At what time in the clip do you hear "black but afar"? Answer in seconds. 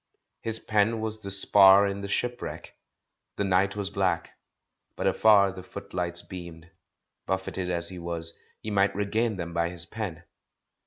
3.91-5.51